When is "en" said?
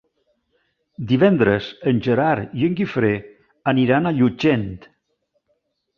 1.91-2.01, 2.69-2.79